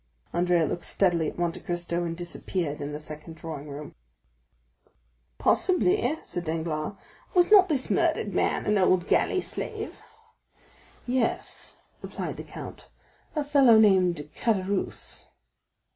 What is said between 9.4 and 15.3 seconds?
slave?" 50025m "Yes," replied the count; "a felon named Caderousse."